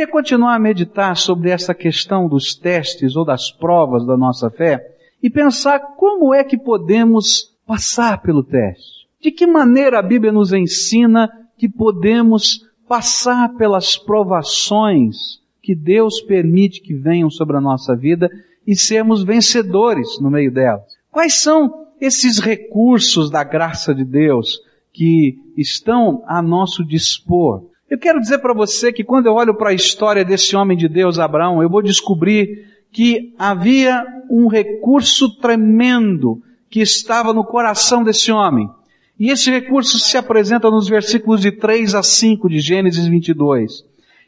[0.00, 4.96] queria continuar a meditar sobre essa questão dos testes ou das provas da nossa fé
[5.22, 9.06] e pensar como é que podemos passar pelo teste.
[9.20, 16.80] De que maneira a Bíblia nos ensina que podemos passar pelas provações que Deus permite
[16.80, 18.30] que venham sobre a nossa vida
[18.66, 20.96] e sermos vencedores no meio delas.
[21.10, 24.58] Quais são esses recursos da graça de Deus
[24.94, 27.69] que estão a nosso dispor?
[27.90, 30.88] Eu quero dizer para você que quando eu olho para a história desse homem de
[30.88, 36.40] Deus, Abraão, eu vou descobrir que havia um recurso tremendo
[36.70, 38.70] que estava no coração desse homem.
[39.18, 43.84] E esse recurso se apresenta nos versículos de 3 a 5 de Gênesis 22.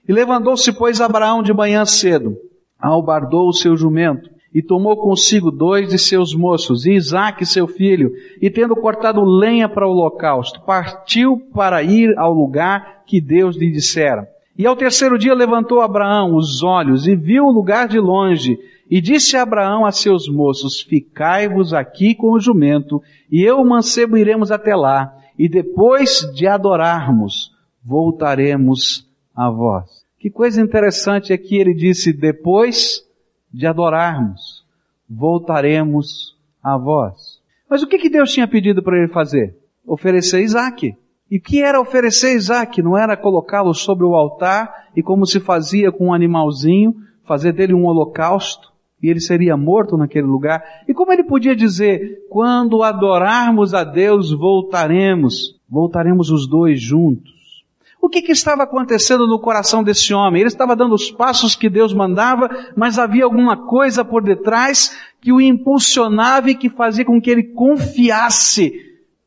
[0.08, 2.36] E levantou-se, pois, Abraão de manhã cedo,
[2.80, 8.12] albardou o seu jumento, e tomou consigo dois de seus moços, e Isaque seu filho,
[8.40, 13.70] e tendo cortado lenha para o holocausto, partiu para ir ao lugar que Deus lhe
[13.70, 14.28] dissera.
[14.56, 18.58] E ao terceiro dia levantou Abraão os olhos e viu o lugar de longe,
[18.90, 24.18] e disse Abraão a seus moços, ficai-vos aqui com o jumento, e eu o mancebo
[24.18, 27.50] iremos até lá, e depois de adorarmos,
[27.82, 30.02] voltaremos a vós.
[30.18, 33.02] Que coisa interessante é que ele disse, depois
[33.52, 34.64] de adorarmos,
[35.08, 37.40] voltaremos a vós.
[37.68, 39.56] Mas o que, que Deus tinha pedido para ele fazer?
[39.86, 40.96] Oferecer Isaac.
[41.30, 42.82] E o que era oferecer Isaac?
[42.82, 47.74] Não era colocá-lo sobre o altar e como se fazia com um animalzinho, fazer dele
[47.74, 50.62] um holocausto e ele seria morto naquele lugar.
[50.86, 57.32] E como ele podia dizer, quando adorarmos a Deus, voltaremos, voltaremos os dois juntos.
[58.02, 60.40] O que, que, estava acontecendo no coração desse homem?
[60.40, 65.32] Ele estava dando os passos que Deus mandava, mas havia alguma coisa por detrás que
[65.32, 68.72] o impulsionava e que fazia com que ele confiasse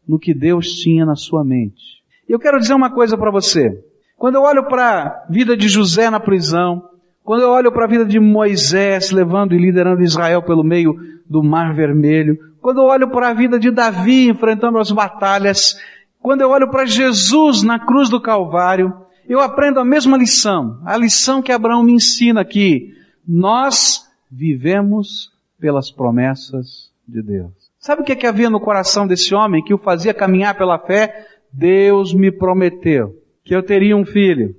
[0.05, 2.03] no que Deus tinha na sua mente.
[2.27, 3.81] Eu quero dizer uma coisa para você.
[4.17, 6.83] Quando eu olho para a vida de José na prisão,
[7.23, 10.93] quando eu olho para a vida de Moisés levando e liderando Israel pelo meio
[11.25, 15.79] do Mar Vermelho, quando eu olho para a vida de Davi enfrentando as batalhas,
[16.25, 18.91] quando eu olho para Jesus na cruz do Calvário,
[19.29, 22.95] eu aprendo a mesma lição, a lição que Abraão me ensina aqui.
[23.27, 27.51] Nós vivemos pelas promessas de Deus.
[27.77, 30.79] Sabe o que, é que havia no coração desse homem que o fazia caminhar pela
[30.79, 31.27] fé?
[31.53, 33.13] Deus me prometeu
[33.43, 34.55] que eu teria um filho.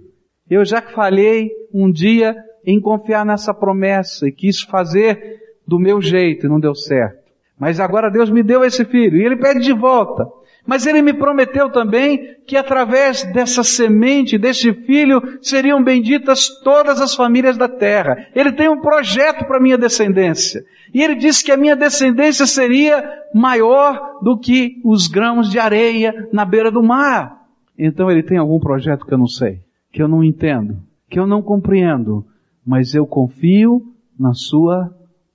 [0.48, 6.46] Eu já falhei um dia em confiar nessa promessa e quis fazer do meu jeito
[6.46, 7.26] e não deu certo.
[7.58, 10.28] Mas agora Deus me deu esse filho e ele pede de volta.
[10.66, 17.14] Mas ele me prometeu também que através dessa semente, desse filho, seriam benditas todas as
[17.14, 18.26] famílias da terra.
[18.34, 20.64] Ele tem um projeto para minha descendência.
[20.92, 26.28] E ele disse que a minha descendência seria maior do que os grãos de areia
[26.32, 27.46] na beira do mar.
[27.78, 29.60] Então ele tem algum projeto que eu não sei,
[29.92, 30.78] que eu não entendo,
[31.08, 32.26] que eu não compreendo,
[32.66, 33.82] mas eu confio
[34.18, 34.90] na sua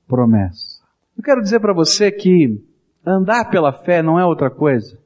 [0.08, 0.82] promessa.
[1.18, 2.60] Eu quero dizer para você que
[3.06, 5.01] andar pela fé não é outra coisa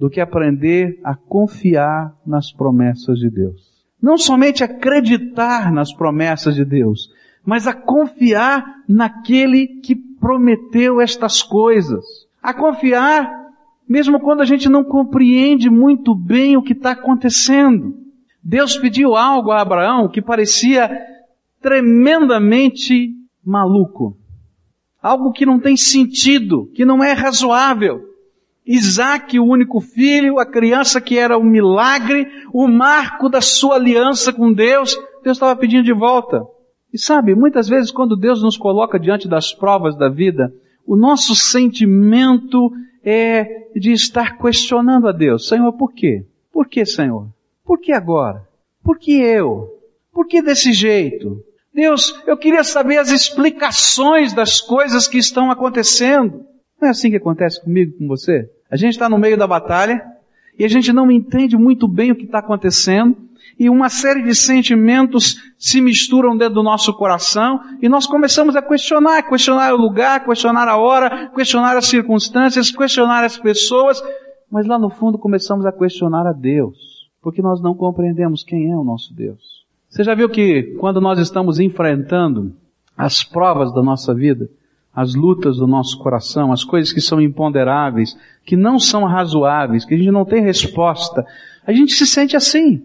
[0.00, 3.84] do que aprender a confiar nas promessas de Deus.
[4.02, 7.12] Não somente acreditar nas promessas de Deus,
[7.44, 12.02] mas a confiar naquele que prometeu estas coisas.
[12.42, 13.30] A confiar
[13.86, 17.94] mesmo quando a gente não compreende muito bem o que está acontecendo.
[18.42, 20.88] Deus pediu algo a Abraão que parecia
[21.60, 23.12] tremendamente
[23.44, 24.16] maluco.
[25.02, 28.09] Algo que não tem sentido, que não é razoável.
[28.72, 34.32] Isaac, o único filho, a criança que era um milagre, o marco da sua aliança
[34.32, 36.40] com Deus, Deus estava pedindo de volta.
[36.92, 40.54] E sabe, muitas vezes quando Deus nos coloca diante das provas da vida,
[40.86, 42.70] o nosso sentimento
[43.04, 45.48] é de estar questionando a Deus.
[45.48, 46.24] Senhor, por quê?
[46.52, 47.26] Por que, Senhor?
[47.64, 48.46] Por que agora?
[48.84, 49.68] Por que eu?
[50.12, 51.42] Por que desse jeito?
[51.74, 56.44] Deus, eu queria saber as explicações das coisas que estão acontecendo.
[56.80, 58.48] Não é assim que acontece comigo, com você?
[58.70, 60.02] A gente está no meio da batalha
[60.58, 63.16] e a gente não entende muito bem o que está acontecendo
[63.58, 68.62] e uma série de sentimentos se misturam dentro do nosso coração e nós começamos a
[68.62, 74.02] questionar, questionar o lugar, questionar a hora, questionar as circunstâncias, questionar as pessoas,
[74.50, 78.76] mas lá no fundo começamos a questionar a Deus, porque nós não compreendemos quem é
[78.76, 79.66] o nosso Deus.
[79.88, 82.54] Você já viu que quando nós estamos enfrentando
[82.96, 84.48] as provas da nossa vida,
[84.94, 89.94] as lutas do nosso coração, as coisas que são imponderáveis, que não são razoáveis, que
[89.94, 91.24] a gente não tem resposta,
[91.66, 92.82] a gente se sente assim.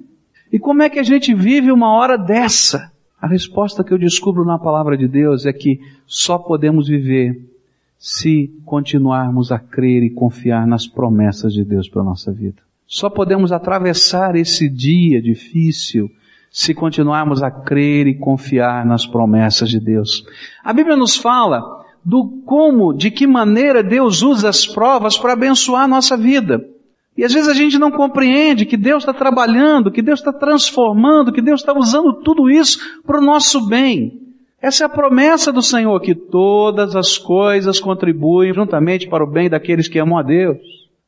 [0.52, 2.92] E como é que a gente vive uma hora dessa?
[3.19, 7.42] A resposta que eu descubro na palavra de Deus é que só podemos viver
[7.98, 12.62] se continuarmos a crer e confiar nas promessas de Deus para a nossa vida.
[12.86, 16.12] Só podemos atravessar esse dia difícil
[16.51, 20.24] se continuarmos a crer e confiar nas promessas de Deus.
[20.63, 21.75] A Bíblia nos fala
[22.06, 26.63] do como, de que maneira Deus usa as provas para abençoar a nossa vida.
[27.18, 31.34] E às vezes a gente não compreende que Deus está trabalhando, que Deus está transformando,
[31.34, 34.22] que Deus está usando tudo isso para o nosso bem.
[34.62, 39.50] Essa é a promessa do Senhor, que todas as coisas contribuem juntamente para o bem
[39.50, 40.58] daqueles que amam a Deus.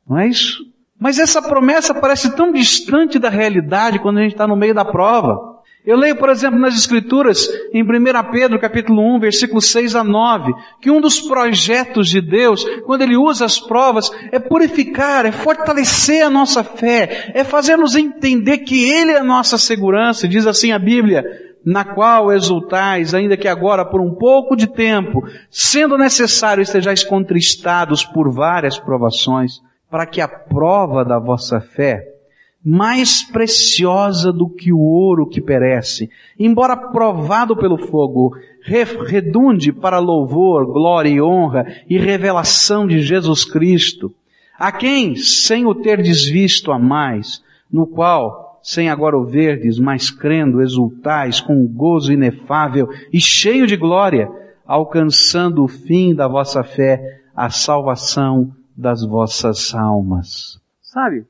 [0.09, 0.65] Não é isso?
[0.99, 4.85] Mas essa promessa parece tão distante da realidade quando a gente está no meio da
[4.85, 5.56] prova.
[5.87, 7.87] Eu leio, por exemplo, nas Escrituras, em 1
[8.29, 13.15] Pedro capítulo 1, versículos 6 a 9, que um dos projetos de Deus, quando Ele
[13.15, 19.11] usa as provas, é purificar, é fortalecer a nossa fé, é fazer-nos entender que Ele
[19.11, 21.23] é a nossa segurança, diz assim a Bíblia,
[21.65, 28.03] na qual exultais, ainda que agora por um pouco de tempo, sendo necessário estejais contristados
[28.03, 32.16] por várias provações, para que a prova da vossa fé,
[32.63, 40.65] mais preciosa do que o ouro que perece, embora provado pelo fogo, redunde para louvor,
[40.65, 44.13] glória e honra e revelação de Jesus Cristo,
[44.57, 50.09] a quem, sem o ter desvisto a mais, no qual, sem agora o verdes, mas
[50.09, 54.29] crendo, exultais com gozo inefável e cheio de glória,
[54.65, 60.59] alcançando o fim da vossa fé, a salvação das vossas almas.
[60.81, 61.25] Sabe?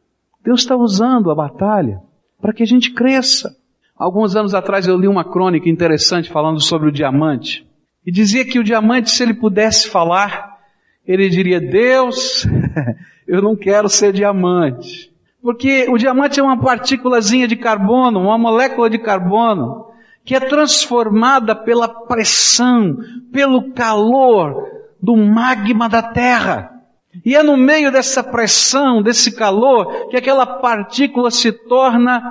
[0.47, 1.99] Deus está usando a batalha
[2.41, 3.53] para que a gente cresça.
[3.97, 7.67] Alguns anos atrás eu li uma crônica interessante falando sobre o diamante.
[8.05, 10.57] E dizia que o diamante, se ele pudesse falar,
[11.05, 12.47] ele diria, Deus,
[13.27, 15.11] eu não quero ser diamante.
[15.41, 19.87] Porque o diamante é uma partículazinha de carbono, uma molécula de carbono,
[20.23, 22.95] que é transformada pela pressão,
[23.33, 24.63] pelo calor
[25.03, 26.76] do magma da terra.
[27.25, 32.21] E é no meio dessa pressão, desse calor, que aquela partícula se torna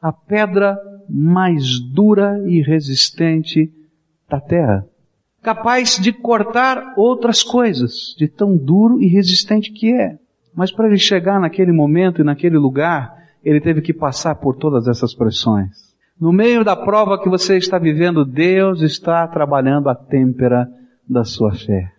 [0.00, 0.78] a pedra
[1.08, 3.70] mais dura e resistente
[4.28, 4.86] da terra.
[5.42, 10.18] Capaz de cortar outras coisas, de tão duro e resistente que é.
[10.54, 14.86] Mas para ele chegar naquele momento e naquele lugar, ele teve que passar por todas
[14.86, 15.90] essas pressões.
[16.20, 20.68] No meio da prova que você está vivendo, Deus está trabalhando a têmpera
[21.08, 21.90] da sua fé.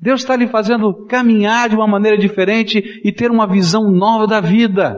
[0.00, 4.40] Deus está lhe fazendo caminhar de uma maneira diferente e ter uma visão nova da
[4.40, 4.96] vida.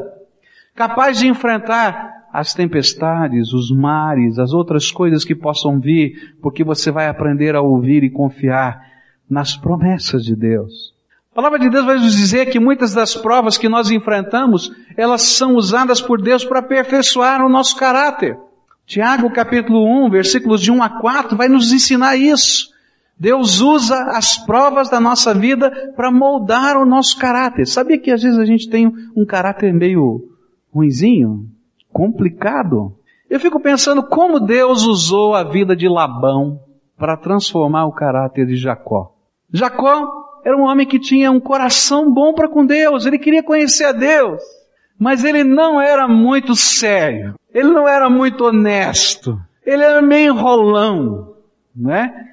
[0.75, 6.91] Capaz de enfrentar as tempestades, os mares, as outras coisas que possam vir, porque você
[6.91, 8.81] vai aprender a ouvir e confiar
[9.29, 10.94] nas promessas de Deus.
[11.32, 15.23] A palavra de Deus vai nos dizer que muitas das provas que nós enfrentamos, elas
[15.23, 18.37] são usadas por Deus para aperfeiçoar o nosso caráter.
[18.85, 22.70] Tiago capítulo 1, versículos de 1 a 4 vai nos ensinar isso.
[23.20, 27.67] Deus usa as provas da nossa vida para moldar o nosso caráter.
[27.67, 30.22] Sabia que às vezes a gente tem um caráter meio
[30.75, 31.46] ruinzinho?
[31.93, 32.96] Complicado?
[33.28, 36.61] Eu fico pensando como Deus usou a vida de Labão
[36.96, 39.12] para transformar o caráter de Jacó.
[39.52, 43.84] Jacó era um homem que tinha um coração bom para com Deus, ele queria conhecer
[43.84, 44.43] a Deus,
[44.99, 51.34] mas ele não era muito sério, ele não era muito honesto, ele era meio enrolão,
[51.76, 52.29] né?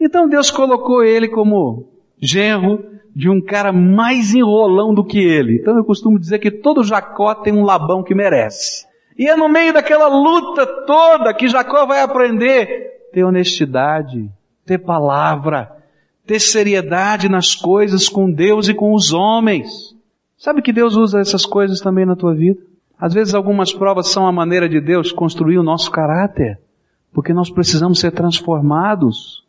[0.00, 1.88] Então Deus colocou ele como
[2.20, 2.84] genro
[3.14, 5.58] de um cara mais enrolão do que ele.
[5.60, 8.86] Então eu costumo dizer que todo Jacó tem um Labão que merece.
[9.18, 14.30] E é no meio daquela luta toda que Jacó vai aprender ter honestidade,
[14.64, 15.70] ter palavra,
[16.26, 19.96] ter seriedade nas coisas com Deus e com os homens.
[20.36, 22.60] Sabe que Deus usa essas coisas também na tua vida?
[22.98, 26.60] Às vezes algumas provas são a maneira de Deus construir o nosso caráter,
[27.12, 29.44] porque nós precisamos ser transformados.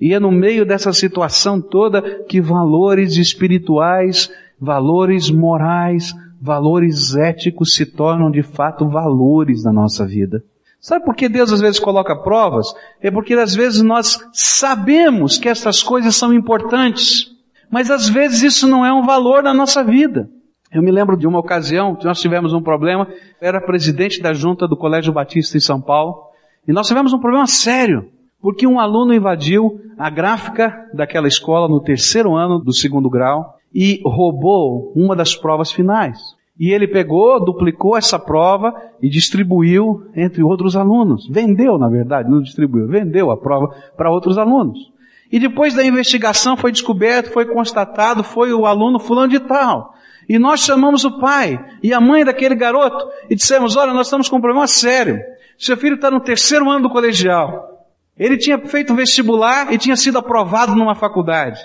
[0.00, 7.84] E é no meio dessa situação toda que valores espirituais, valores morais, valores éticos se
[7.84, 10.42] tornam de fato valores na nossa vida.
[10.80, 12.66] Sabe por que Deus às vezes coloca provas?
[13.02, 17.30] É porque às vezes nós sabemos que essas coisas são importantes,
[17.70, 20.30] mas às vezes isso não é um valor na nossa vida.
[20.72, 23.06] Eu me lembro de uma ocasião que nós tivemos um problema,
[23.40, 26.14] eu era presidente da junta do Colégio Batista em São Paulo,
[26.66, 28.08] e nós tivemos um problema sério.
[28.40, 34.00] Porque um aluno invadiu a gráfica daquela escola no terceiro ano do segundo grau e
[34.04, 36.18] roubou uma das provas finais.
[36.58, 41.26] E ele pegou, duplicou essa prova e distribuiu entre outros alunos.
[41.28, 44.90] Vendeu, na verdade, não distribuiu, vendeu a prova para outros alunos.
[45.32, 49.94] E depois da investigação foi descoberto, foi constatado, foi o aluno fulano de tal.
[50.28, 54.28] E nós chamamos o pai e a mãe daquele garoto e dissemos, olha, nós estamos
[54.28, 55.18] com um problema sério.
[55.58, 57.69] Seu filho está no terceiro ano do colegial.
[58.18, 61.60] Ele tinha feito vestibular e tinha sido aprovado numa faculdade.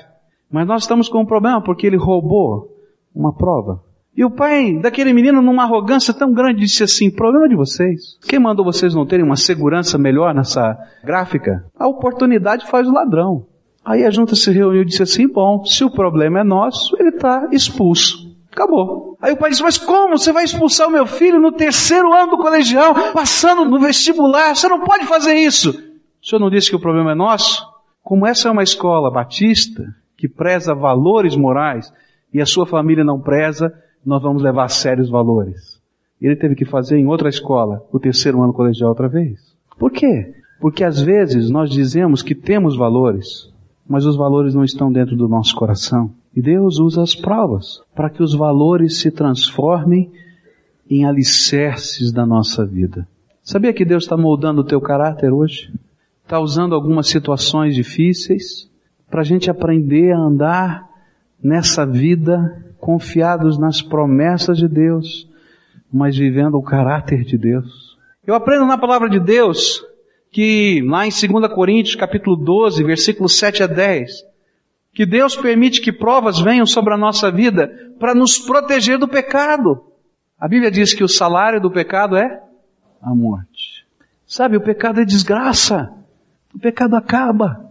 [0.52, 2.70] Mas nós estamos com um problema porque ele roubou
[3.14, 3.84] uma prova.
[4.18, 8.18] E o pai daquele menino, numa arrogância tão grande, disse assim: problema de vocês.
[8.26, 11.66] Quem mandou vocês não terem uma segurança melhor nessa gráfica?
[11.78, 13.46] A oportunidade faz o ladrão.
[13.84, 17.10] Aí a junta se reuniu e disse assim: bom, se o problema é nosso, ele
[17.10, 18.34] está expulso.
[18.56, 19.18] Acabou.
[19.22, 20.18] Aí o pai disse, mas como?
[20.18, 24.56] Você vai expulsar o meu filho no terceiro ano do colegial, passando no vestibular?
[24.56, 25.78] Você não pode fazer isso.
[26.26, 27.64] O senhor não disse que o problema é nosso?
[28.02, 31.94] Como essa é uma escola batista, que preza valores morais,
[32.34, 33.72] e a sua família não preza,
[34.04, 35.80] nós vamos levar a sério os valores.
[36.20, 39.40] Ele teve que fazer em outra escola, o terceiro ano colegial outra vez.
[39.78, 40.34] Por quê?
[40.60, 43.54] Porque às vezes nós dizemos que temos valores,
[43.88, 46.10] mas os valores não estão dentro do nosso coração.
[46.36, 50.12] E Deus usa as provas para que os valores se transformem
[50.90, 53.08] em alicerces da nossa vida.
[53.44, 55.72] Sabia que Deus está moldando o teu caráter hoje?
[56.26, 58.68] Está usando algumas situações difíceis
[59.12, 60.90] para a gente aprender a andar
[61.42, 65.30] nessa vida confiados nas promessas de Deus,
[65.94, 67.96] mas vivendo o caráter de Deus.
[68.26, 69.86] Eu aprendo na palavra de Deus
[70.32, 74.12] que lá em 2 Coríntios capítulo 12, versículos 7 a 10,
[74.96, 79.80] que Deus permite que provas venham sobre a nossa vida para nos proteger do pecado.
[80.40, 82.42] A Bíblia diz que o salário do pecado é
[83.00, 83.86] a morte.
[84.26, 85.94] Sabe, o pecado é desgraça.
[86.56, 87.70] O pecado acaba.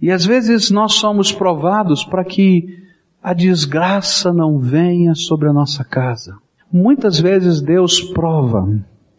[0.00, 2.82] E às vezes nós somos provados para que
[3.22, 6.36] a desgraça não venha sobre a nossa casa.
[6.72, 8.68] Muitas vezes Deus prova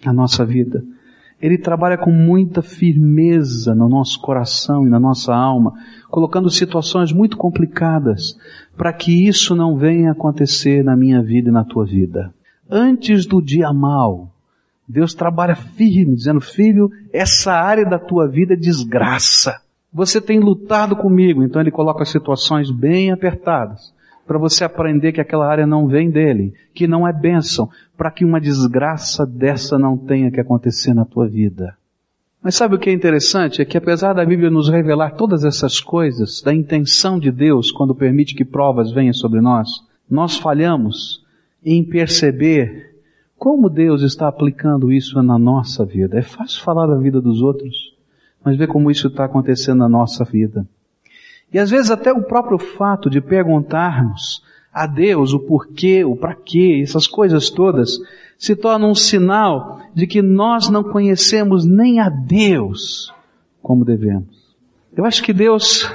[0.06, 0.84] a nossa vida
[1.42, 5.74] ele trabalha com muita firmeza no nosso coração e na nossa alma,
[6.10, 8.38] colocando situações muito complicadas
[8.78, 12.34] para que isso não venha acontecer na minha vida e na tua vida.
[12.70, 14.32] Antes do dia mal,
[14.88, 19.60] Deus trabalha firme, dizendo, filho, essa área da tua vida é desgraça.
[19.92, 23.94] Você tem lutado comigo, então ele coloca situações bem apertadas
[24.27, 28.25] para você aprender que aquela área não vem dele, que não é bênção, para que
[28.25, 31.75] uma desgraça dessa não tenha que acontecer na tua vida.
[32.42, 33.62] Mas sabe o que é interessante?
[33.62, 37.96] É que apesar da Bíblia nos revelar todas essas coisas, da intenção de Deus quando
[37.96, 39.68] permite que provas venham sobre nós,
[40.10, 41.24] nós falhamos
[41.63, 42.95] em perceber
[43.38, 46.18] como Deus está aplicando isso na nossa vida.
[46.18, 47.94] É fácil falar da vida dos outros,
[48.44, 50.68] mas ver como isso está acontecendo na nossa vida.
[51.51, 56.36] E às vezes até o próprio fato de perguntarmos a Deus o porquê, o para
[56.36, 57.98] quê, essas coisas todas,
[58.38, 63.13] se torna um sinal de que nós não conhecemos nem a Deus
[63.62, 64.54] como devemos.
[64.96, 65.89] Eu acho que Deus,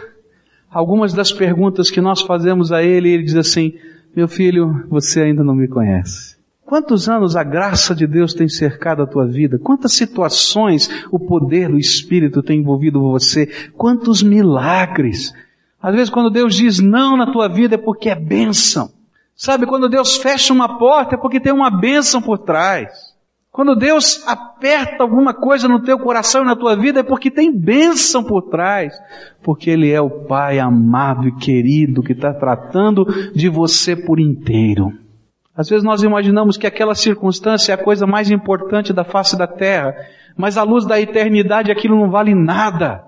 [0.70, 3.74] algumas das perguntas que nós fazemos a Ele, Ele diz assim,
[4.16, 6.39] meu filho, você ainda não me conhece.
[6.70, 9.58] Quantos anos a graça de Deus tem cercado a tua vida?
[9.58, 13.48] Quantas situações o poder do Espírito tem envolvido você?
[13.76, 15.34] Quantos milagres?
[15.82, 18.88] Às vezes quando Deus diz não na tua vida é porque é bênção.
[19.34, 23.16] Sabe, quando Deus fecha uma porta é porque tem uma bênção por trás.
[23.50, 27.50] Quando Deus aperta alguma coisa no teu coração e na tua vida é porque tem
[27.52, 28.94] bênção por trás.
[29.42, 35.09] Porque Ele é o Pai amado e querido que está tratando de você por inteiro.
[35.56, 39.46] Às vezes nós imaginamos que aquela circunstância é a coisa mais importante da face da
[39.46, 39.94] terra,
[40.36, 43.04] mas à luz da eternidade aquilo não vale nada.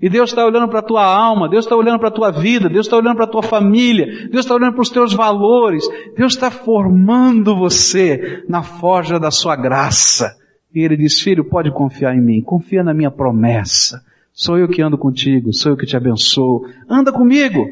[0.00, 2.70] E Deus está olhando para a tua alma, Deus está olhando para a tua vida,
[2.70, 6.32] Deus está olhando para a tua família, Deus está olhando para os teus valores, Deus
[6.32, 10.34] está formando você na forja da sua graça.
[10.74, 14.02] E Ele diz, filho, pode confiar em mim, confia na minha promessa.
[14.32, 16.66] Sou eu que ando contigo, sou eu que te abençoo.
[16.88, 17.68] Anda comigo.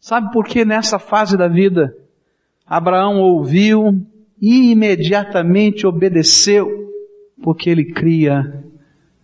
[0.00, 1.94] Sabe por que nessa fase da vida
[2.66, 4.00] Abraão ouviu
[4.40, 6.68] e imediatamente obedeceu,
[7.42, 8.64] porque ele cria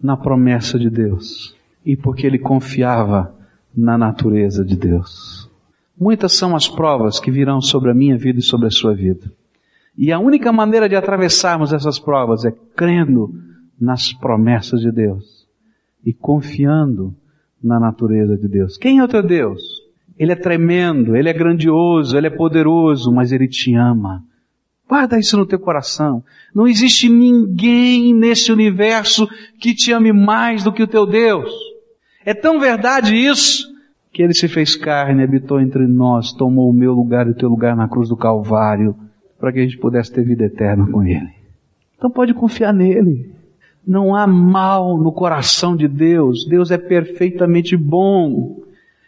[0.02, 1.54] na promessa de Deus
[1.84, 3.34] e porque ele confiava
[3.76, 5.48] na natureza de Deus.
[5.98, 9.30] Muitas são as provas que virão sobre a minha vida e sobre a sua vida.
[9.96, 13.34] E a única maneira de atravessarmos essas provas é crendo
[13.78, 15.46] nas promessas de Deus
[16.04, 17.14] e confiando
[17.62, 18.78] na natureza de Deus.
[18.78, 19.69] Quem é o teu Deus?
[20.20, 24.22] Ele é tremendo, Ele é grandioso, Ele é poderoso, mas Ele te ama.
[24.86, 26.22] Guarda isso no teu coração.
[26.54, 29.26] Não existe ninguém nesse universo
[29.58, 31.50] que te ame mais do que o teu Deus.
[32.22, 33.66] É tão verdade isso
[34.12, 37.48] que Ele se fez carne, habitou entre nós, tomou o meu lugar e o teu
[37.48, 38.94] lugar na cruz do Calvário,
[39.38, 41.30] para que a gente pudesse ter vida eterna com Ele.
[41.96, 43.32] Então pode confiar nele.
[43.86, 46.46] Não há mal no coração de Deus.
[46.46, 48.60] Deus é perfeitamente bom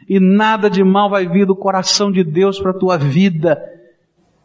[0.08, 3.62] e nada de mal vai vir do coração de Deus para a tua vida.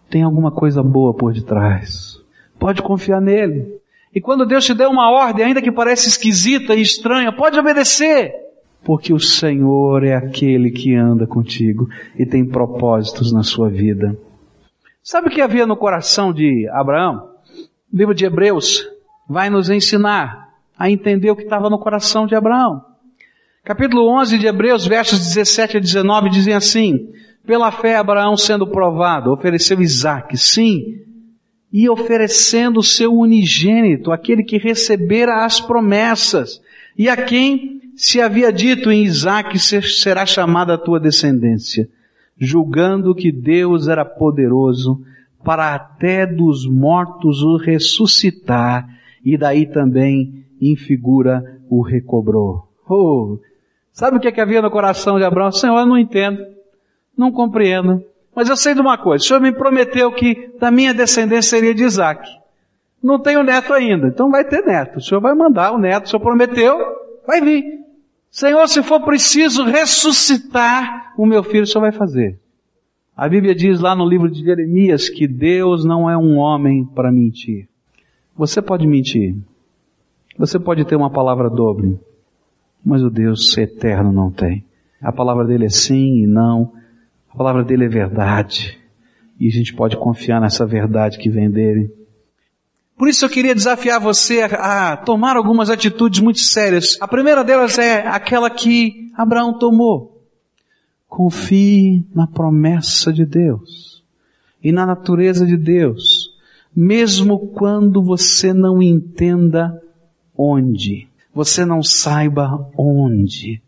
[0.10, 2.22] Tem alguma coisa boa por detrás.
[2.60, 3.78] Pode confiar nele.
[4.14, 8.34] E quando Deus te der uma ordem, ainda que pareça esquisita e estranha, pode obedecer.
[8.84, 11.88] Porque o Senhor é aquele que anda contigo
[12.18, 14.18] e tem propósitos na sua vida.
[15.04, 17.30] Sabe o que havia no coração de Abraão?
[17.94, 18.88] O livro de Hebreus
[19.28, 22.84] vai nos ensinar a entender o que estava no coração de Abraão.
[23.68, 27.10] Capítulo 11 de Hebreus, versos 17 a 19 dizem assim,
[27.46, 31.02] pela fé Abraão sendo provado, ofereceu Isaac, sim,
[31.74, 36.62] e oferecendo o seu unigênito, aquele que recebera as promessas,
[36.98, 41.90] e a quem se havia dito em Isaac será chamada a tua descendência,
[42.40, 45.02] julgando que Deus era poderoso
[45.44, 48.88] para até dos mortos o ressuscitar,
[49.26, 52.66] e daí também em figura o recobrou.
[52.90, 53.38] Oh,
[53.98, 55.52] sabe o que, é que havia no coração de Abraão?
[55.52, 56.46] Senhor, eu não entendo,
[57.18, 58.04] não compreendo,
[58.36, 61.74] mas eu sei de uma coisa, o Senhor me prometeu que da minha descendência seria
[61.74, 62.30] de Isaac.
[63.02, 64.98] Não tenho neto ainda, então vai ter neto.
[64.98, 66.78] O Senhor vai mandar o neto, o Senhor prometeu,
[67.26, 67.64] vai vir.
[68.30, 72.40] Senhor, se for preciso ressuscitar o meu filho, o Senhor vai fazer.
[73.16, 77.12] A Bíblia diz lá no livro de Jeremias que Deus não é um homem para
[77.12, 77.68] mentir.
[78.36, 79.36] Você pode mentir.
[80.38, 82.00] Você pode ter uma palavra dobre.
[82.84, 84.64] Mas o Deus eterno não tem.
[85.02, 86.74] A palavra dele é sim e não.
[87.30, 88.78] A palavra dele é verdade.
[89.40, 91.92] E a gente pode confiar nessa verdade que vem dele.
[92.98, 96.98] Por isso eu queria desafiar você a, tomar algumas atitudes muito sérias.
[97.00, 100.24] A primeira delas é aquela que Abraão tomou.
[101.08, 104.04] Confie na promessa de Deus
[104.64, 106.34] e na natureza de Deus,
[106.76, 109.80] mesmo quando você não entenda
[110.36, 111.08] onde,
[111.38, 113.62] você não saiba onde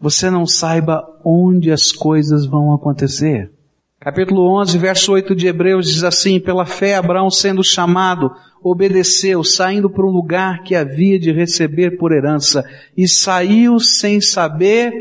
[0.00, 3.50] você não saiba onde as coisas vão acontecer.
[3.98, 8.30] Capítulo 11, verso 8 de Hebreus diz assim, pela fé Abraão sendo chamado,
[8.62, 12.64] obedeceu, saindo para um lugar que havia de receber por herança,
[12.96, 14.92] e saiu sem saber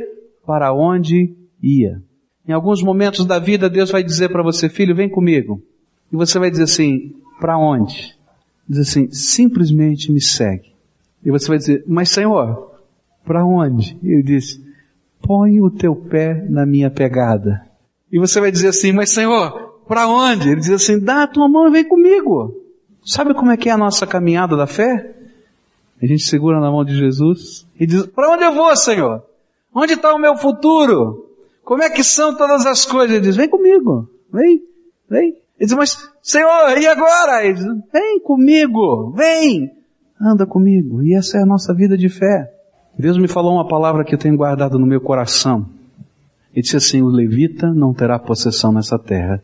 [0.46, 2.02] para onde ia.
[2.48, 5.62] Em alguns momentos da vida Deus vai dizer para você, filho, vem comigo.
[6.12, 8.16] E você vai dizer assim, para onde?
[8.68, 10.77] Diz assim, simplesmente me segue.
[11.24, 12.72] E você vai dizer, mas Senhor,
[13.26, 13.98] para onde?
[14.04, 14.62] Ele diz,
[15.22, 17.62] põe o teu pé na minha pegada.
[18.12, 20.50] E você vai dizer assim, mas Senhor, para onde?
[20.50, 22.54] Ele diz assim, dá a tua mão e vem comigo.
[23.06, 25.16] Sabe como é que é a nossa caminhada da fé?
[26.02, 29.24] A gente segura na mão de Jesus e diz, para onde eu vou, Senhor?
[29.74, 31.26] Onde está o meu futuro?
[31.64, 33.16] Como é que são todas as coisas?
[33.16, 34.64] Ele diz, vem comigo, vem,
[35.10, 35.30] vem.
[35.60, 37.44] Ele diz, mas Senhor, e agora?
[37.44, 39.72] Ele diz, vem comigo, vem,
[40.20, 41.02] anda comigo.
[41.04, 42.52] E essa é a nossa vida de fé.
[42.98, 45.68] Deus me falou uma palavra que eu tenho guardado no meu coração.
[46.54, 49.44] Ele disse assim, o levita não terá possessão nessa terra.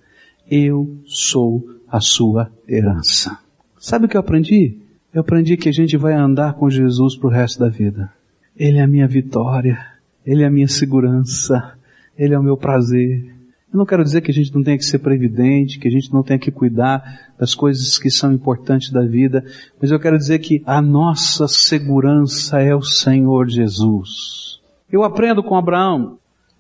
[0.50, 3.38] Eu sou a sua herança.
[3.78, 4.80] Sabe o que eu aprendi?
[5.14, 8.12] Eu aprendi que a gente vai andar com Jesus pro resto da vida.
[8.58, 9.78] Ele é a minha vitória.
[10.26, 11.74] Ele é a minha segurança.
[12.18, 13.36] Ele é o meu prazer.
[13.74, 16.14] Eu não quero dizer que a gente não tenha que ser previdente, que a gente
[16.14, 19.44] não tenha que cuidar das coisas que são importantes da vida,
[19.82, 24.60] mas eu quero dizer que a nossa segurança é o Senhor Jesus.
[24.92, 26.20] Eu aprendo com Abraão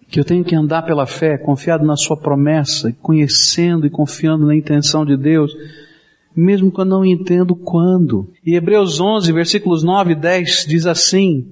[0.09, 4.55] que eu tenho que andar pela fé, confiado na sua promessa, conhecendo e confiando na
[4.55, 5.55] intenção de Deus,
[6.35, 8.27] mesmo quando não entendo quando.
[8.43, 11.45] E Hebreus 11, versículos 9 e 10 diz assim,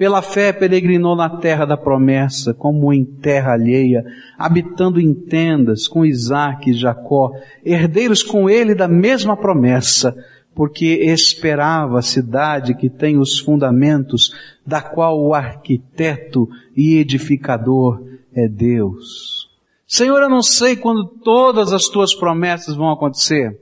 [0.00, 4.02] pela fé peregrinou na terra da promessa, como em terra alheia,
[4.38, 7.32] habitando em tendas com Isaac e Jacó,
[7.62, 10.16] herdeiros com ele da mesma promessa,
[10.54, 14.34] porque esperava a cidade que tem os fundamentos,
[14.66, 18.02] da qual o arquiteto e edificador
[18.34, 19.50] é Deus.
[19.86, 23.60] Senhor, eu não sei quando todas as tuas promessas vão acontecer.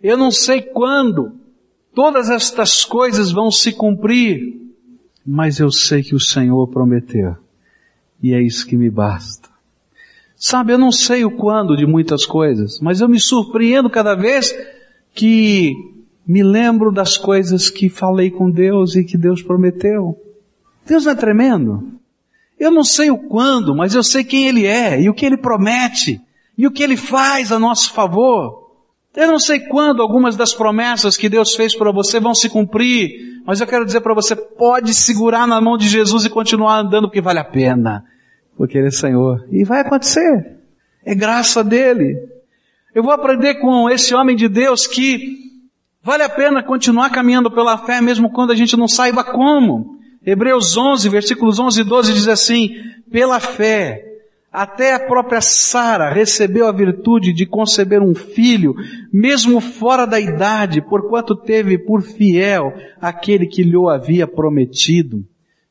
[0.00, 1.32] Eu não sei quando
[1.92, 4.59] todas estas coisas vão se cumprir
[5.32, 7.36] mas eu sei que o Senhor prometeu.
[8.20, 9.48] E é isso que me basta.
[10.36, 14.52] Sabe, eu não sei o quando de muitas coisas, mas eu me surpreendo cada vez
[15.14, 15.72] que
[16.26, 20.20] me lembro das coisas que falei com Deus e que Deus prometeu.
[20.84, 21.92] Deus não é tremendo?
[22.58, 25.36] Eu não sei o quando, mas eu sei quem Ele é e o que Ele
[25.36, 26.20] promete
[26.58, 28.68] e o que Ele faz a nosso favor.
[29.14, 33.29] Eu não sei quando algumas das promessas que Deus fez para você vão se cumprir,
[33.46, 37.08] mas eu quero dizer para você, pode segurar na mão de Jesus e continuar andando
[37.08, 38.04] porque vale a pena,
[38.56, 39.46] porque Ele é Senhor.
[39.50, 40.58] E vai acontecer.
[41.04, 42.16] É graça dele.
[42.94, 45.38] Eu vou aprender com esse homem de Deus que
[46.02, 49.98] vale a pena continuar caminhando pela fé mesmo quando a gente não saiba como.
[50.24, 52.70] Hebreus 11, versículos 11 e 12 diz assim,
[53.10, 54.09] pela fé,
[54.52, 58.74] até a própria Sara recebeu a virtude de conceber um filho,
[59.12, 65.24] mesmo fora da idade, porquanto teve por fiel aquele que lhe havia prometido.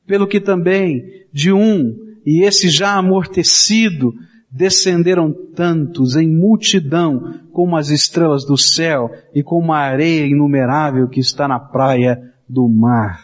[0.08, 1.94] Pelo que também de um,
[2.26, 4.14] e esse já amortecido,
[4.50, 11.20] descenderam tantos em multidão como as estrelas do céu e como a areia inumerável que
[11.20, 13.24] está na praia do mar.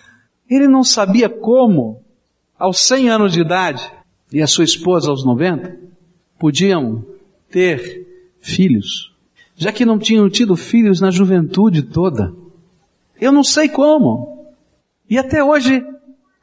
[0.49, 2.01] Ele não sabia como,
[2.59, 3.91] aos 100 anos de idade,
[4.31, 5.77] e a sua esposa aos 90,
[6.39, 7.03] podiam
[7.49, 8.05] ter
[8.39, 9.13] filhos,
[9.55, 12.33] já que não tinham tido filhos na juventude toda.
[13.19, 14.45] Eu não sei como.
[15.09, 15.83] E até hoje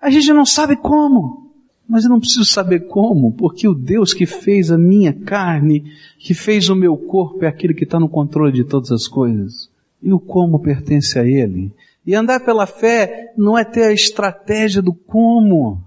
[0.01, 1.43] a gente não sabe como.
[1.89, 6.33] Mas eu não preciso saber como, porque o Deus que fez a minha carne, que
[6.33, 9.69] fez o meu corpo, é aquele que está no controle de todas as coisas.
[10.03, 11.71] E o como pertence a Ele.
[12.07, 15.83] E andar pela fé não é ter a estratégia do como.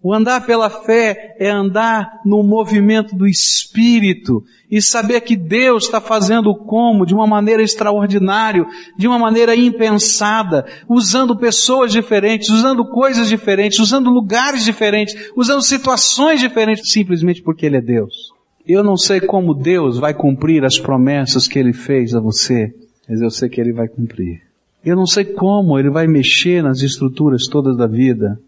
[0.00, 6.00] O andar pela fé é andar no movimento do Espírito e saber que Deus está
[6.00, 8.64] fazendo como de uma maneira extraordinária,
[8.96, 16.38] de uma maneira impensada, usando pessoas diferentes, usando coisas diferentes, usando lugares diferentes, usando situações
[16.38, 18.32] diferentes, simplesmente porque Ele é Deus.
[18.64, 22.72] Eu não sei como Deus vai cumprir as promessas que Ele fez a você,
[23.08, 24.42] mas eu sei que Ele vai cumprir.
[24.84, 28.38] Eu não sei como Ele vai mexer nas estruturas todas da vida,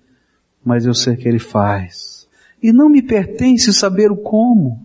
[0.64, 2.28] mas eu sei que Ele faz.
[2.62, 4.80] E não me pertence saber o como.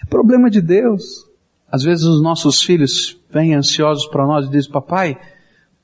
[0.00, 1.26] É problema de Deus.
[1.70, 5.18] Às vezes os nossos filhos vêm ansiosos para nós e dizem, papai,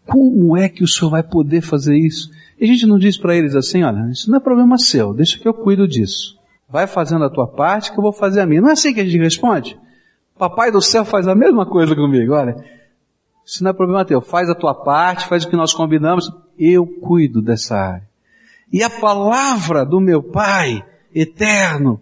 [0.07, 2.31] como é que o senhor vai poder fazer isso?
[2.59, 5.39] E a gente não diz para eles assim, olha, isso não é problema seu, deixa
[5.39, 6.39] que eu cuido disso.
[6.69, 8.61] Vai fazendo a tua parte que eu vou fazer a minha.
[8.61, 9.79] Não é assim que a gente responde?
[10.39, 12.57] Papai do céu faz a mesma coisa comigo, olha.
[13.45, 14.21] Isso não é problema teu.
[14.21, 16.33] Faz a tua parte, faz o que nós combinamos.
[16.59, 18.12] Eu cuido dessa área.
[18.73, 20.83] E a palavra do meu Pai
[21.15, 22.01] eterno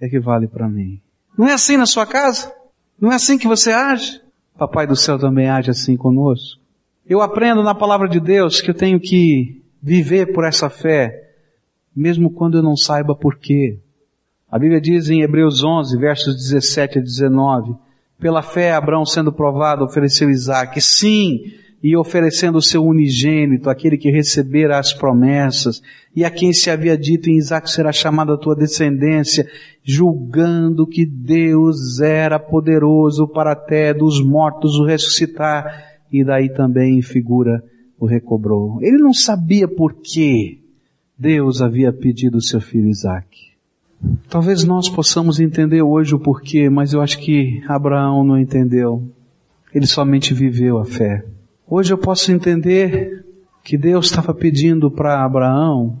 [0.00, 1.00] é que vale para mim.
[1.36, 2.52] Não é assim na sua casa?
[3.00, 4.20] Não é assim que você age?
[4.58, 6.60] Papai do céu também age assim conosco.
[7.08, 11.30] Eu aprendo na palavra de Deus que eu tenho que viver por essa fé,
[11.94, 13.78] mesmo quando eu não saiba por quê.
[14.50, 17.74] A Bíblia diz em Hebreus 11, versos 17 a 19,
[18.18, 20.80] pela fé Abraão sendo provado ofereceu Isaac.
[20.80, 21.52] Sim,
[21.82, 25.80] e oferecendo o seu unigênito, aquele que recebera as promessas,
[26.14, 29.48] e a quem se havia dito em Isaac será chamada a tua descendência,
[29.84, 37.02] julgando que Deus era poderoso para até dos mortos o ressuscitar, e daí também em
[37.02, 37.62] figura
[37.98, 38.78] o recobrou.
[38.82, 40.60] Ele não sabia por que
[41.16, 43.48] Deus havia pedido o seu filho Isaac.
[44.28, 49.02] Talvez nós possamos entender hoje o porquê, mas eu acho que Abraão não entendeu.
[49.74, 51.24] Ele somente viveu a fé.
[51.70, 53.26] Hoje eu posso entender
[53.62, 56.00] que Deus estava pedindo para Abraão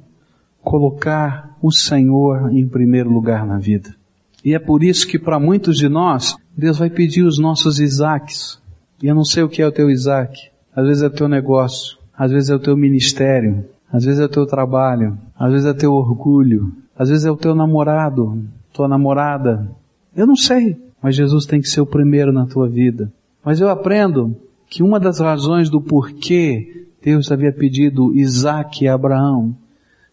[0.62, 3.94] colocar o Senhor em primeiro lugar na vida.
[4.42, 8.58] E é por isso que para muitos de nós, Deus vai pedir os nossos Isaques.
[9.02, 10.48] E eu não sei o que é o teu Isaac.
[10.74, 14.24] Às vezes é o teu negócio, às vezes é o teu ministério, às vezes é
[14.24, 18.42] o teu trabalho, às vezes é o teu orgulho, às vezes é o teu namorado,
[18.72, 19.70] tua namorada.
[20.16, 23.12] Eu não sei, mas Jesus tem que ser o primeiro na tua vida.
[23.44, 24.34] Mas eu aprendo
[24.68, 29.56] que uma das razões do porquê Deus havia pedido Isaac e Abraão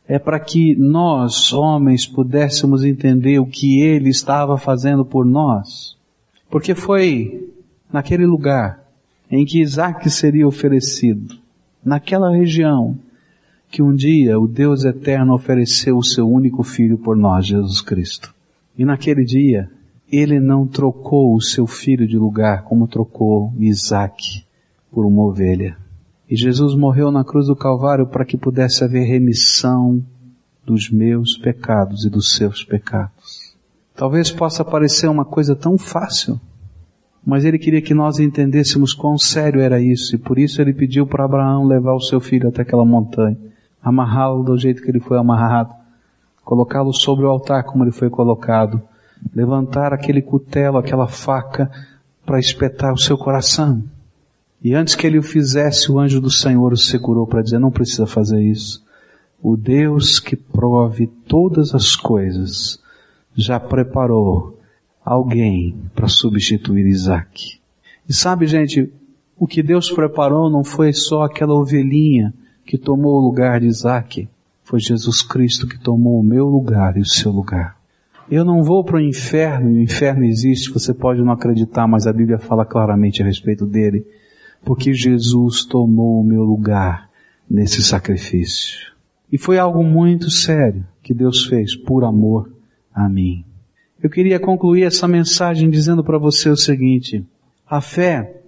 [0.07, 5.97] é para que nós, homens, pudéssemos entender o que ele estava fazendo por nós.
[6.49, 7.49] Porque foi
[7.91, 8.83] naquele lugar
[9.29, 11.35] em que Isaac seria oferecido,
[11.83, 12.97] naquela região,
[13.71, 18.33] que um dia o Deus eterno ofereceu o seu único filho por nós, Jesus Cristo.
[18.77, 19.69] E naquele dia,
[20.09, 24.44] ele não trocou o seu filho de lugar como trocou Isaac
[24.95, 25.75] por uma ovelha.
[26.29, 30.01] E Jesus morreu na cruz do Calvário para que pudesse haver remissão
[30.65, 33.53] dos meus pecados e dos seus pecados.
[33.93, 36.39] Talvez possa parecer uma coisa tão fácil,
[37.25, 41.05] mas ele queria que nós entendêssemos quão sério era isso, e por isso ele pediu
[41.05, 43.37] para Abraão levar o seu filho até aquela montanha,
[43.83, 45.73] amarrá-lo do jeito que ele foi amarrado,
[46.43, 48.81] colocá-lo sobre o altar como ele foi colocado,
[49.33, 51.69] levantar aquele cutelo, aquela faca,
[52.25, 53.83] para espetar o seu coração.
[54.63, 57.71] E antes que ele o fizesse, o anjo do Senhor o segurou para dizer, não
[57.71, 58.83] precisa fazer isso.
[59.41, 62.79] O Deus que prove todas as coisas
[63.35, 64.57] já preparou
[65.03, 67.59] alguém para substituir Isaac.
[68.07, 68.91] E sabe, gente,
[69.37, 72.33] o que Deus preparou não foi só aquela ovelhinha
[72.65, 74.27] que tomou o lugar de Isaac,
[74.63, 77.77] foi Jesus Cristo que tomou o meu lugar e o seu lugar.
[78.29, 82.07] Eu não vou para o inferno, e o inferno existe, você pode não acreditar, mas
[82.07, 84.03] a Bíblia fala claramente a respeito dele
[84.65, 87.09] porque Jesus tomou o meu lugar
[87.49, 88.93] nesse sacrifício.
[89.31, 92.51] E foi algo muito sério que Deus fez por amor
[92.93, 93.45] a mim.
[94.01, 97.23] Eu queria concluir essa mensagem dizendo para você o seguinte:
[97.67, 98.41] a fé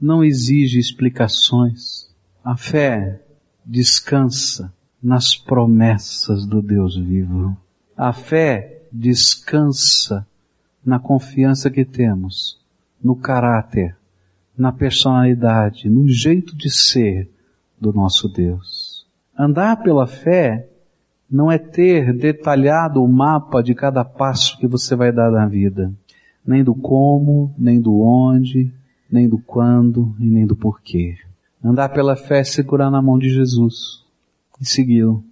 [0.00, 2.10] não exige explicações.
[2.44, 3.20] A fé
[3.64, 7.56] descansa nas promessas do Deus vivo.
[7.96, 10.26] A fé descansa
[10.84, 12.60] na confiança que temos,
[13.02, 13.96] no caráter,
[14.56, 17.30] na personalidade, no jeito de ser
[17.80, 19.06] do nosso Deus.
[19.36, 20.68] Andar pela fé
[21.30, 25.92] não é ter detalhado o mapa de cada passo que você vai dar na vida,
[26.46, 28.70] nem do como, nem do onde,
[29.10, 31.16] nem do quando e nem do porquê.
[31.64, 34.04] Andar pela fé é segurar na mão de Jesus
[34.60, 35.24] e segui-lo.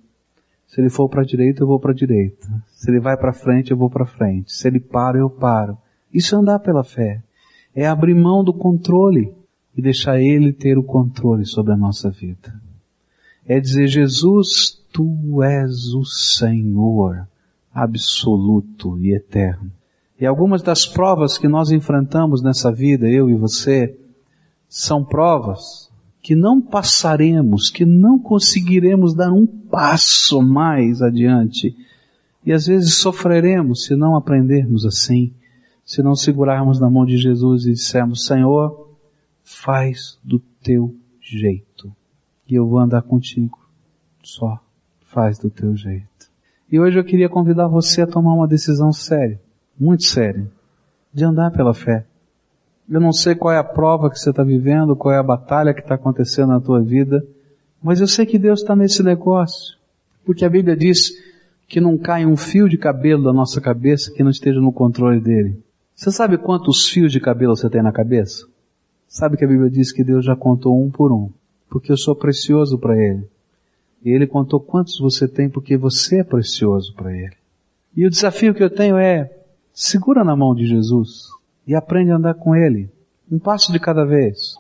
[0.66, 2.46] Se ele for para a direita, eu vou para a direita.
[2.70, 4.52] Se ele vai para frente, eu vou para frente.
[4.52, 5.76] Se ele para, eu paro.
[6.14, 7.20] Isso é andar pela fé.
[7.74, 9.32] É abrir mão do controle
[9.76, 12.52] e deixar ele ter o controle sobre a nossa vida.
[13.46, 17.26] É dizer, Jesus, tu és o Senhor
[17.72, 19.70] absoluto e eterno.
[20.20, 23.96] E algumas das provas que nós enfrentamos nessa vida, eu e você,
[24.68, 25.90] são provas
[26.22, 31.74] que não passaremos, que não conseguiremos dar um passo mais adiante.
[32.44, 35.32] E às vezes sofreremos se não aprendermos assim,
[35.90, 38.90] se não segurarmos na mão de Jesus e dissermos, Senhor,
[39.42, 41.92] faz do teu jeito.
[42.48, 43.58] E eu vou andar contigo.
[44.22, 44.60] Só
[45.06, 46.30] faz do teu jeito.
[46.70, 49.40] E hoje eu queria convidar você a tomar uma decisão séria,
[49.76, 50.48] muito séria,
[51.12, 52.06] de andar pela fé.
[52.88, 55.74] Eu não sei qual é a prova que você está vivendo, qual é a batalha
[55.74, 57.26] que está acontecendo na tua vida,
[57.82, 59.76] mas eu sei que Deus está nesse negócio.
[60.24, 61.10] Porque a Bíblia diz
[61.66, 65.20] que não cai um fio de cabelo da nossa cabeça que não esteja no controle
[65.20, 65.60] dele.
[66.00, 68.46] Você sabe quantos fios de cabelo você tem na cabeça?
[69.06, 71.28] Sabe que a Bíblia diz que Deus já contou um por um,
[71.68, 73.28] porque eu sou precioso para Ele.
[74.02, 77.36] E Ele contou quantos você tem porque você é precioso para Ele.
[77.94, 79.30] E o desafio que eu tenho é,
[79.74, 81.28] segura na mão de Jesus
[81.66, 82.88] e aprende a andar com Ele.
[83.30, 84.54] Um passo de cada vez.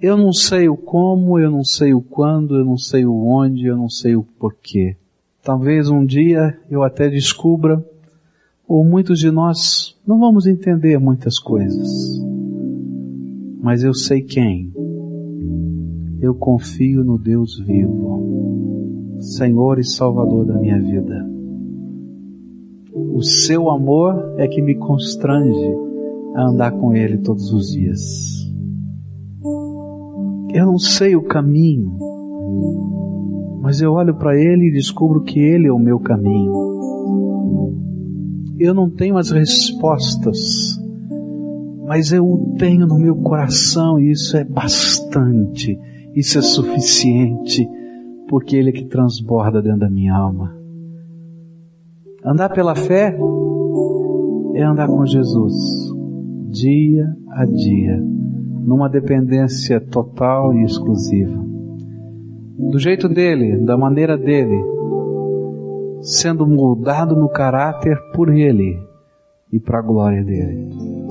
[0.00, 3.66] Eu não sei o como, eu não sei o quando, eu não sei o onde,
[3.66, 4.96] eu não sei o porquê.
[5.42, 7.84] Talvez um dia eu até descubra,
[8.68, 11.88] ou muitos de nós não vamos entender muitas coisas.
[13.62, 14.72] Mas eu sei quem.
[16.20, 21.26] Eu confio no Deus vivo, Senhor e Salvador da minha vida.
[22.92, 25.76] O seu amor é que me constrange
[26.34, 28.00] a andar com Ele todos os dias.
[30.52, 31.98] Eu não sei o caminho,
[33.60, 36.75] mas eu olho para Ele e descubro que Ele é o meu caminho.
[38.58, 40.78] Eu não tenho as respostas,
[41.86, 45.78] mas eu o tenho no meu coração e isso é bastante,
[46.14, 47.68] isso é suficiente,
[48.28, 50.56] porque Ele é que transborda dentro da minha alma.
[52.24, 53.16] Andar pela fé
[54.54, 55.94] é andar com Jesus
[56.50, 58.02] dia a dia,
[58.64, 61.44] numa dependência total e exclusiva.
[62.58, 64.56] Do jeito dele, da maneira dele,
[66.02, 68.80] sendo moldado no caráter por ele
[69.52, 71.05] e para a glória dele.